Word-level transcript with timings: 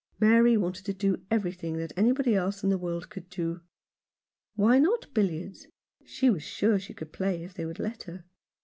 Mary 0.19 0.57
wanted 0.57 0.83
to 0.83 0.95
do 0.95 1.21
every 1.29 1.51
thing 1.51 1.77
that 1.77 1.93
anybody 1.95 2.33
else 2.33 2.63
in 2.63 2.71
the 2.71 2.77
world 2.79 3.11
could 3.11 3.29
do. 3.29 3.61
Why 4.55 4.79
not 4.79 5.13
billiards? 5.13 5.67
She 6.03 6.27
was 6.31 6.41
sure 6.41 6.79
she 6.79 6.95
could 6.95 7.13
play 7.13 7.43
if 7.43 7.53
they 7.53 7.67
would 7.67 7.77
let 7.77 8.01
her. 8.09 8.25